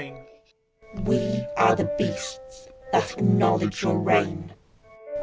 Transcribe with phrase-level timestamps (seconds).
[0.01, 1.19] And we
[1.57, 4.51] are the beasts that acknowledge your reign!